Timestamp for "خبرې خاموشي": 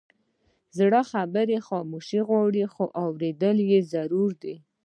1.11-2.19